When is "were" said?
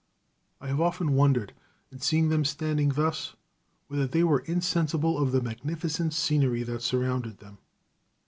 4.23-4.39